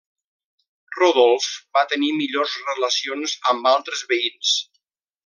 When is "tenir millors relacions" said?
1.93-3.37